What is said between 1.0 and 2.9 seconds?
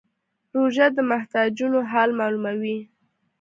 محتاجانو حال معلوموي.